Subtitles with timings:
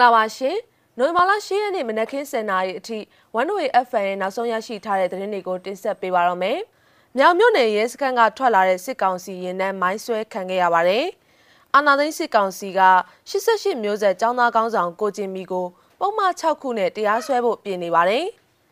[0.00, 0.56] ္ဂလာပါရှင်
[0.98, 2.98] နိုဝင်ဘာလ10ရက်နေ့မနက်ခင်း7:00နာရီအထိ
[3.40, 6.58] One-Way FM ရဲ့နောက်ဆုံးရရှိထားတဲ့သတင်းတွေကိုတင်ဆက်ပေးပါရမယ်။
[7.16, 11.04] မြောင်မြို့နယ်ရဲစခန်းကထွက်လာတဲ့စစ်ကောင်စီရင်နှန်းမိုင်းဆွဲခံခဲ့ရပါတယ်။
[11.74, 12.80] အာနာသိန်းစစ်ကောင်စီက
[13.30, 15.66] 88မျိုးဆက်ចောင်းသားကောင်းဆောင်ကိုကျင်မီကို
[16.00, 18.24] ပုံမှန်6ခုနဲ့တရားစွဲဖို့ပြင်နေပါတယ်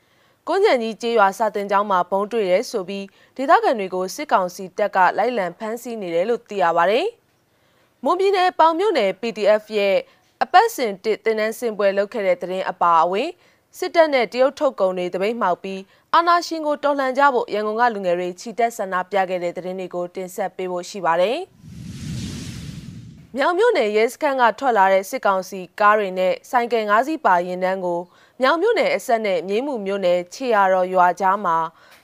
[0.47, 3.05] ။ကွန်ကြံကြီးကျေးရွာစာတင်ကျောင်းမှာဘုံတွေ့ရဲဆိုပြီး
[3.37, 7.07] ဒေသခံတွေကိုစစ်ကောင်စီတပ်ကလိုက်လံဖမ်းဆီးနေတယ်လို့သိရပါတယ်။
[8.05, 9.97] မွန်ပြည်နယ်ပေါင်မြို့နယ် PDF ရဲ့
[10.45, 13.29] အပတ်စဉ်တစ်တင်နန်းစင်ပွဲလုပ်ခဲ့တဲ့တဲ့ရင်အပါအဝင်
[13.79, 15.81] စစ်တပ်နဲ့တရုတ်ထုတ်ကုန်တွေတပိတ်မှောက်ပြီး
[16.15, 21.39] အာနာရှင်ကိုတော်လှန်ကြဖို့ရန်ကုန်ကလူငယ်တွေခြိတက်ဆန္ဒပြခဲ့တဲ့တဲ့ရင်တွေကိုတင်ဆက်ပေးဖို့ရှိပါတယ်။
[23.37, 28.01] မြောင်မြို့နယ်ရဲစခန်းကထွက်လာတဲ့စစ်ကောင်စီကားတွေနဲ့ဆိုင်ကယ်၅စီးပါရင်တန်းကို
[28.41, 31.57] မြောင်မြို့နယ်အဆက်နဲ့မြင်းမှုမြို့နယ်ခြေရတော်ရွာကြားမှာ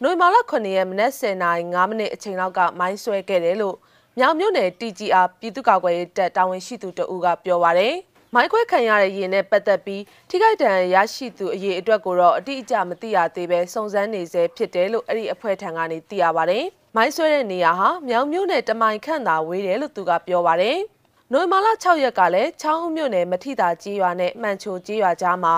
[0.03, 3.77] နိုဝင်ဘာလ9ရက်မနက်10:05မိနစ်အချိန်လောက်ကမိုင်းဆွဲခဲ့တယ်လို့
[4.19, 7.97] မြောင်မြို့နယ် TGR ပြည်သူ့ကာကွယ်ရေးတပ်တာဝန်ရှိသူတဦးကပြောပါရယ်။
[8.37, 16.65] မိုင်းခွဲခံရတဲ့ရင်နဲ့ပတ်သက်ပြီးထိခိုက်ဒဏ်ရာရရှိသူအရေးအတွက်ကိုတော့အတိအကျမသိရသေးပဲစုံစမ်းနေဆဲဖြစ်တယ်လို့အဲ့ဒီအဖွဲ့ထံကနေသိရပါတယ်။
[16.97, 20.79] မိုင်းဆွဲတဲ့နေရာဟာမြောင်မြို့နယ်တမိုင်ခန့်သာဝေးတယ်လို့သူကပြောပါတယ်။
[21.33, 25.57] နိုဝင်ဘာလ6ရက်ကလည်းချောင်းဦးမြို့နယ်မထိတာကြီးရွာနဲ့မှန်ချိုကြီးရွာကြားမှာ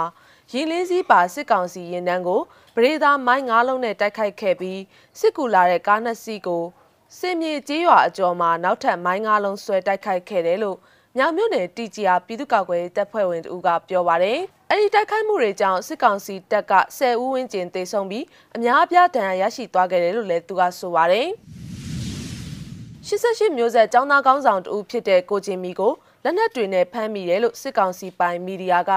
[0.53, 2.41] ရင်လေးစည်းပါစစ်ကောင်စီရင်တန်းကို
[2.75, 4.81] ပရိသာမိုင်းငါးလုံးနဲ့တိုက်ခိုက်ခဲ့ပြီး
[5.19, 6.65] စစ်ကူလာတဲ့ကားနှစ်စီးကို
[7.19, 10.79] စင်မြေကြီးရွာအကျော်မှာနောက်ထပ်မိုင်းငါးလုံးဆွဲတိုက်ခိုက်ခဲ့တယ်လို့
[11.19, 14.39] မြောင်မြို့နယ် TGR ပြည်သူ့ကာကွယ်ရေးတပ်ဖွဲ့ဝင်တို့ကပြောပါတယ်။
[14.71, 18.25] အဲ့ဒီတိုက်ခိုက်မှုတွေကြောင့်စစ်ကောင်စီတပ်က10ဦးဝန်းကျင်သေဆုံးပြီး
[18.57, 21.27] အများအပြားဒဏ်ရာရရှိသွားခဲ့တယ်လို့လည်းသူကဆိုပါတယ်။
[23.09, 25.93] 88မျိုးဆက်ចောင်းသားကောင်းဆောင်တူဖြစ်တဲ့ကိုချင်းမီကို
[26.25, 28.93] လက်နက်တွေနဲ့ဖမ်းမိတယ်လို့စစ်ကောင်စီပိုင်မီဒီယာက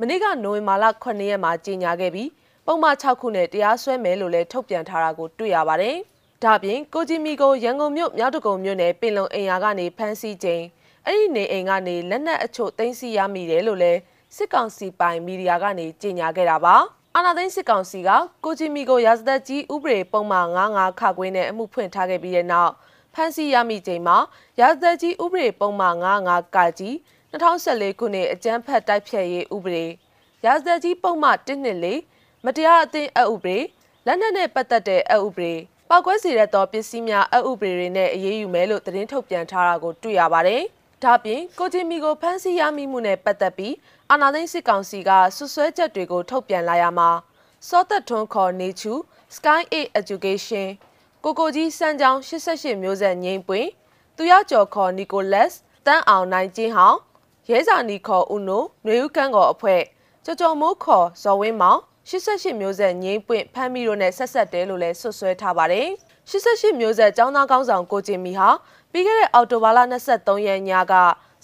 [0.00, 2.30] မနေ့ကနိုဝင်ဘာလ9ရက်မှာကြေညာခဲ့ပြီး
[2.66, 5.96] ပုံမှန်6ခုနဲ့တရားစွဲမယ်လို့လည်းထုတ်ပြန်ထားတာကိုတွေ့ရပါတယ်။
[6.44, 10.64] ဒါပြင်ကိုဂျီမီကိုရန်ကုန်မြို့မြောက်တကုံမြို့နယ်ပင်လုံအိမ်ယာကနေဖမ်းဆီးခြင်း
[11.06, 13.92] အဲ့ဒီနေအိမ်ကနေလက်နက်အချို့သိမ်းဆည်းရမိတယ်လို့လဲ
[14.36, 16.76] စစ်ကောင်စီပိုင်မီဒီယာကနေကြေညာခဲ့တာပါ
[17.14, 18.10] အာနာသိန်းစစ်ကောင်စီက
[18.44, 22.72] ကိုဂျီမီကိုရာဇသက်ကြီးဥပဒေပုံမှန်99ခခွင်းနဲ့အမှုဖွင့်ထားခဲ့ပြီးတဲ့နောက်
[23.14, 24.16] ဖမ်းဆီးရမိချိန်မှာ
[24.60, 26.94] ရာဇသက်ကြီးဥပဒေပုံမှန်99ကကြီး
[27.32, 29.86] 2014ခုနှစ်အကြမ်းဖက်တိုက်ဖျက်ရေးဥပဒေ
[30.44, 31.36] ရာဇသက်ကြီးပုံမှန်
[31.96, 33.58] 124မတရားအသင်းအဥပဒေ
[34.06, 35.54] လက်နက်နဲ့ပတ်သက်တဲ့အဥပဒေ
[35.88, 40.64] ပောက်ကွဲစေတဲ့သောပစ္စည်းများအဥပဒေတွေနဲ့အရေးယူမယ်လို့သတင်းထုတ်ပြန်ထားတာကိုတွေ့ရပါတယ်။
[41.03, 43.75] ဒါပြင်ကိုဂျင်မီကိုဖမ်းဆီးရမိမှုနဲ့ပတ်သက်ပြီး
[44.11, 47.09] အာနာသိန်းစစ်ကောင်စီကဆွဆွဲချက်တွေကိုထုတ်ပြန်လာရမှာ
[47.67, 48.93] စောသက်ထွန်းခေါ်နေချူ
[49.35, 50.67] Sky 8 Education
[51.23, 53.69] ကိုကိုကြီးစံကြောင်း88မျိုးဆက်ငိမ့်ပွင့်
[54.15, 55.57] သူရကျော်ခေါ်နီကိုလက်စ်
[55.87, 56.99] တန်းအောင်နိုင်ချင်းဟောင်း
[57.49, 59.81] ရဲစာနီခေါ်ဦးနိုຫນွေဦးကန်းကောအဖွဲ့
[60.25, 65.87] ကြော်ကြော်မိုးခေါ်ဇော်ဝင်းမောင်88မျိုးဆက်ငိမ့်ပွင့်ဖမ်းမိတို့နဲ့ဆက်ဆက်တယ်လို့လည်းဆွဆွဲထားပါတယ်
[66.29, 68.49] 88မျိုးဆက်ចောင်းသားကောင်းဆောင်ကိုကျင်မီဟာ
[68.92, 69.78] ပြီးခဲ့တဲ့အောက်တိုဘာလ
[70.12, 70.94] 23ရက်ညက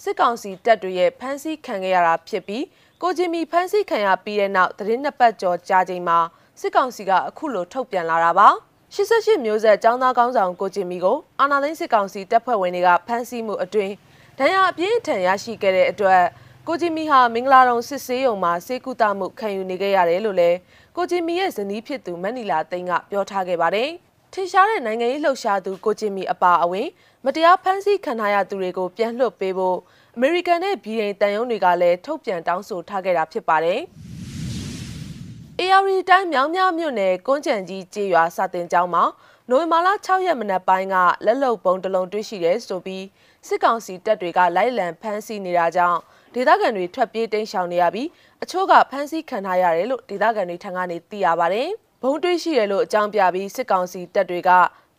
[0.03, 2.63] စစ်ကောင်စီတပ်တွေရဲ့ဖမ်းဆီးခံခဲ့ရတာဖြစ်ပြီး
[3.01, 6.19] ကိုဂျင်မီဖမ်းဆီးခံရပြီးတဲ့နောက်သတင်းနှစ်ပတ်ကျော်ကြာချိန်မှာ
[6.59, 8.47] စစ်ကောင်စီကအခုလိုထုတ်ပြန်လာတာပါ
[8.95, 13.93] 88မျိုးဆက်ចောင်းသားကောင်းဆောင်ကိုဂျင်မီကိုအာနာသိန်းစစ်ကောင်စီတပ်ဖွဲ့ဝင်တွေကဖမ်းဆီးမှုအတွင်း
[14.39, 16.23] ဒဏ်ရာအပြင်းထန်ရရှိခဲ့တဲ့အတွက်
[16.67, 20.57] ကိုဂျင်မီဟာမင်္ဂလာတုံစစ်ဆေးရုံမှာစေကူတာမှုခံယူနေခဲ့ရတယ်လို့လည်း
[20.95, 23.91] ကိုဂျင်မီရဲ့ဇနီးဖြစ်သူမန်နီလာသိန်းကပြောထားခဲ့ပါတယ်။
[24.39, 26.87] ထင်ရှားတဲ့နိုင်ငံရေးလှုပ်ရှားသူကိုဂျင်မီအပါအဝင်
[27.25, 29.77] မတရားဖမ်းဆီးခံထားရသူတွေကိုပြန်လွှတ်ပေးဖို့
[30.15, 33.79] အမေရိကန်နဲ့ဗြိတိန်တန်ယုံတွေကလည်းထုတ်ပြန်တောင်းဆိုထားခဲ့တာဖြစ်ပါတယ်။
[35.59, 39.03] AR တိုင်းမြောင်းမြမြို့နယ်ကွန်းကြံကြီးကျေးရွာစာတင်ကျောင်းမှာ
[39.49, 40.95] နိုဝင်ဘာလ6ရက်မနက်ပိုင်းက
[41.25, 43.05] လက်လုံပုံတလုံးတွေ့ရှိတယ်ဆိုပြီး
[43.47, 45.99] စစ်ကောင်စီတပ်တွေကလိုက်လံဖမ်းဆီးနေတာကြောင့်
[46.33, 48.07] ဒေသခံတွေထွက်ပြေးတိမ်းရှောင်နေရပြီး
[48.43, 51.69] အချို့ကဖမ်းဆီးခံထားရတယ်လို့ဒေသခံတွေထံကနေသိရပါတယ်။
[52.01, 54.49] ဘုံတွေးရှိတယ်လို့အကြောင်းပြပြီးစစ်ကောင်စီတပ်တွေက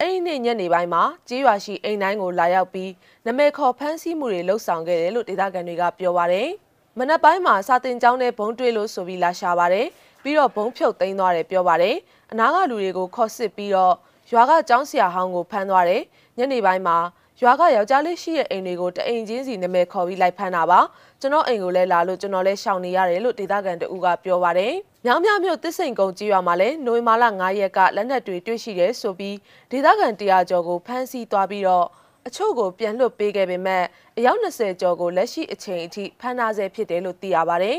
[0.01, 2.91] အဲ့ဒီနေ့ညနေပိုင်းမှာကြေးရွာရှိအိမ်တိုင်းကိုလာရောက်ပြီး
[3.27, 6.49] နမဲခေါ်ဖမ်းဆီးမှုတွေလှုပ်ဆောင်ခဲ့တယ်လို့ဒေသခံတွေကပြောပါတယ်။
[6.99, 9.87] မနက်ပိုင်းမှာစာတင်ကျောင်းနဲ့ဘုံတွေးလို့ဆိုပြီးလာရှာပါတယ်။
[10.23, 11.97] ပြီးတော့ဘုံဖြုတ်သိမ်းသွားတယ်ပြောပါတယ်။
[12.33, 13.95] အနာကလူတွေကိုခေါ်စစ်ပြီးတော့
[14.33, 16.03] ရွာကကျောင်းဆရာဟောင်းကိုဖမ်းသွားတယ်။
[16.39, 16.97] ညနေပိုင်းမှာ
[17.43, 20.81] ရွာကယောက်ျားလေးရှိတဲ့အိမ်တွေကိုတအိမ်ချင်းစီနာမည်ခေါ်ပြီးလိုက်ဖမ်းတာပါ
[21.21, 24.75] ကျွန်တော်အိမ်ကိုလည်းလာလို့ကျွန်တော်လည်းရှောင်နေရတယ်လို့ဒေသခံတအူးကပြောပါတယ်
[25.05, 29.37] မြောင်းမြမြို့တစ်စိန်ကုန်းကြီးရွာမှာလည်းနိုဝင်ဘာလ9ရက်ကလက်နက်တွေတွေ့ရှိတယ်ဆိုပြီး
[29.71, 31.87] ဒေသခံတရားကျော်ကိုဖမ်းဆီးသွားပြီးတော့
[32.27, 33.85] အချို့ကိုပြန်လွှတ်ပေးခဲ့ပေမဲ့
[34.17, 37.79] အယောက်20ကျော်ကိုလက်ရှိအချိန်အထိဖမ်းထားဆဲဖြစ်တယ်လို့သိရပါတယ်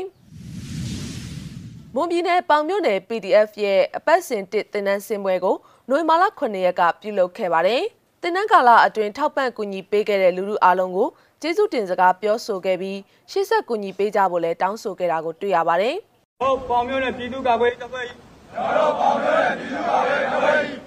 [1.94, 5.56] မွန်ပြည်နယ်ပေါင်မြို့နယ် PDF ရဲ့အပတ်စဉ်တစ်တင်နန်းစင်ပွဲကို
[5.88, 7.84] နိုဝင်ဘာလ9ရက်ကပြုလုပ်ခဲ့ပါတယ်။
[8.22, 11.08] တင်နန်းကာလအတွင်းထောက်ပံ့ကူညီပေးခဲ့တဲ့လူလူအားလုံးကို
[11.42, 12.98] ကျေးဇူးတင်စကားပြောဆိုခဲ့ပြီး
[13.30, 15.94] ရှေ့ဆက်ကူညီပေးကြဖို့လည်းတောင်းဆိုခဲ့တာကိုတွေ့ရပါတယ်။
[16.40, 18.16] ဟုတ်ပေါင်မျိုးနဲ့ပြည်သူ့ကာကွယ်ရေးတပ်ဖွဲ့ကြီး
[18.54, 20.78] ကျွန်တော်ပေါင်မျိုးနဲ့ပြည်သူ့ကာကွယ်ရေးတပ်ဖွဲ့ကြီး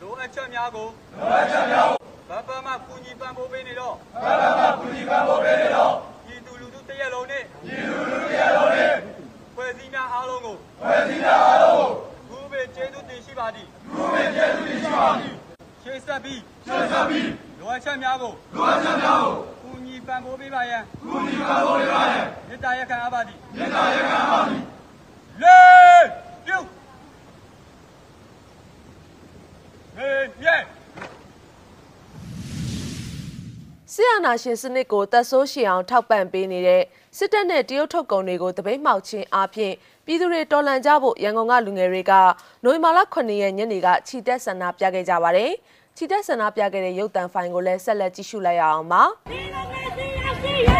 [0.00, 0.86] လိုအပ်ချက်များကို
[1.18, 1.98] လိုအပ်ချက်များကို
[2.30, 5.94] ဗပမကူညီပံ့ပိုးပေးနေတော့ဗပမကူညီပံ့ပိုးပေးနေတော့
[6.26, 8.94] ပြည်သူလူထုတရက်လုံးနဲ့ပြည်သူလူထုတရက်လုံးနဲ့
[9.54, 15.29] ဖွဲ့စည်းများအားလုံးကိုဖွဲ့စည်းများအားလုံးကိုဘုရားကျေးဇူးတင်ရှိပါသည်ဘုရားကျေးဇူးတင်ရှိပါသည်
[16.10, 16.76] ဆက်ပြီးလို
[17.72, 24.62] အပ်ချက်များကိုလိုအပ်ချက်များကိုကူညီပံ့ပိုးပေးပါရန်ကူညီပံ့ပိုးပေးပါရန်မေတ္တာရက်ခံအပ်ပါသည်မေတ္တာရက်ခံအပ်ပါသည်
[25.42, 26.04] လေး
[26.46, 26.58] ပြု
[29.96, 30.10] မေ
[30.42, 30.56] မြဲ
[33.92, 36.82] ဆီယနာရှင်စနစ်ကိုတက်ဆိုးရှည်အောင်ထောက်ပံ့ပေးနေတဲ့
[37.16, 39.72] စစ်တပ်နဲ့တရုတ်ထုတ်ကုန်တွေကိုတပိတ်မှောက်ခြင်းအပြင်
[40.06, 42.12] ပြည်သူတွေတော်လှန်ကြဖို့ရန်ကုန်ကလူငယ်တွေက
[42.64, 45.52] နိုဝင်ဘာလ9ရက်ညနေကခြိတက်ဆန္ဒပြခဲ့ကြပါတယ်။
[46.00, 49.02] ခြိတက်ဆန္ဒပြခဲ့တဲ့ရုပ်သံဖိုင်ကိုလည်းဆက်လက်ကြည့်ရှုလိုက်ရအောင်ပါ။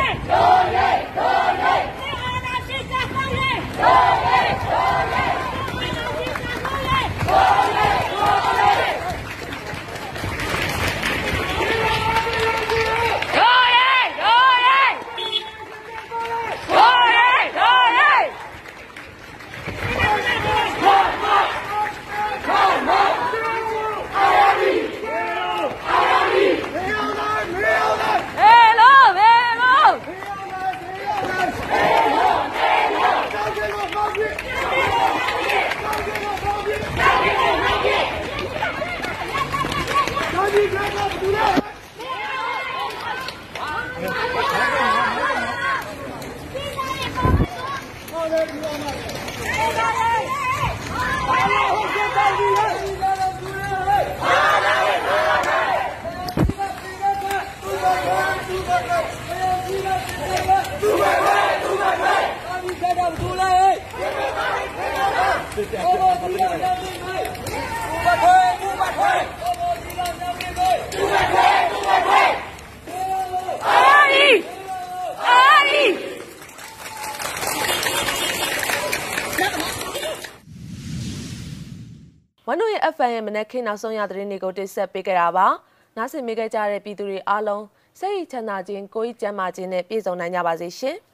[83.00, 85.47] FM ရဲ့မနက်ခင်းနောက်ဆုံးရသတင်းတွေကိုတင်ဆက်ပေးကြတာပါ။
[85.97, 87.64] နားဆင်မိခဲ့ကြတဲ့ပြည်သူတွေအားလုံး
[88.00, 90.97] စိတ်ချမ်းသာခြင်းကိုယ်ကြီးကျန်းမာခြင်းနဲ့ပြည့်စုံနိုင်ကြပါစေရှင်။